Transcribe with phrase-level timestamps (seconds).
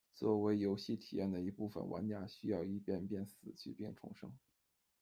[0.15, 4.33] 作为游戏体验的一部分，玩家需要一遍遍死去并重生。